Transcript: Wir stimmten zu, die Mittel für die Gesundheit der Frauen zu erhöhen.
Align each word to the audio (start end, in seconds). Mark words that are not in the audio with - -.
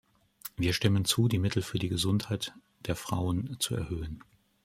Wir 0.57 0.73
stimmten 0.73 1.05
zu, 1.05 1.27
die 1.27 1.37
Mittel 1.37 1.61
für 1.61 1.77
die 1.77 1.87
Gesundheit 1.87 2.55
der 2.87 2.95
Frauen 2.95 3.57
zu 3.59 3.75
erhöhen. 3.75 4.23